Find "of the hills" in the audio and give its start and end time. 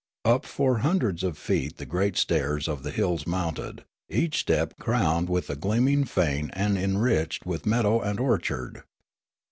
2.67-3.27